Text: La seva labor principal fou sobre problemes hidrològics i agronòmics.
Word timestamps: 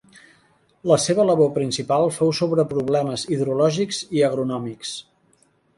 La 0.91 0.97
seva 1.03 1.25
labor 1.31 1.51
principal 1.59 2.07
fou 2.17 2.33
sobre 2.41 2.67
problemes 2.75 3.27
hidrològics 3.35 4.05
i 4.19 4.27
agronòmics. 4.31 5.01